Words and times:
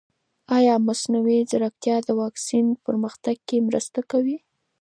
ایا 0.57 0.75
مصنوعي 0.87 1.39
ځیرکتیا 1.49 1.95
د 2.07 2.09
واکسین 2.21 2.65
پرمختګ 2.85 3.35
کې 3.47 3.57
مرسته 3.67 3.99
کوي؟ 4.11 4.37